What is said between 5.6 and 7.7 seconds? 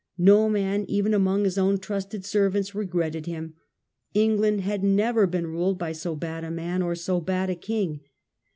by so bad a man, or so bad a